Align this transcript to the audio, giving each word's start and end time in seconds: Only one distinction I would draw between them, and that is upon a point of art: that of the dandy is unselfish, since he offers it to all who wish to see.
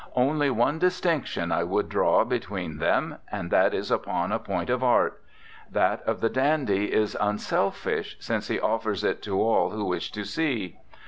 Only 0.15 0.49
one 0.49 0.79
distinction 0.79 1.51
I 1.51 1.63
would 1.63 1.87
draw 1.87 2.23
between 2.25 2.77
them, 2.79 3.17
and 3.31 3.51
that 3.51 3.71
is 3.71 3.91
upon 3.91 4.31
a 4.31 4.39
point 4.39 4.71
of 4.71 4.83
art: 4.83 5.21
that 5.71 6.01
of 6.07 6.21
the 6.21 6.29
dandy 6.31 6.91
is 6.91 7.15
unselfish, 7.21 8.17
since 8.19 8.47
he 8.47 8.59
offers 8.59 9.03
it 9.03 9.21
to 9.21 9.39
all 9.39 9.69
who 9.69 9.85
wish 9.85 10.11
to 10.13 10.23
see. 10.23 10.79